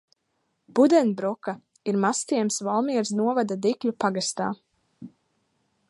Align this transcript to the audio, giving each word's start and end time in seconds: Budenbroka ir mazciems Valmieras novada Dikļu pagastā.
Budenbroka 0.77 1.53
ir 1.91 1.99
mazciems 2.07 2.57
Valmieras 2.69 3.13
novada 3.21 3.59
Dikļu 3.67 3.95
pagastā. 4.07 4.49